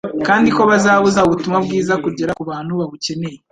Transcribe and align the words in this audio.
kandi 0.27 0.47
ko 0.55 0.61
bazabuza 0.71 1.19
ubutumwa 1.23 1.59
bwiza 1.65 1.93
kugera 2.03 2.31
ku 2.37 2.43
bantu 2.51 2.71
babukeneye. 2.79 3.37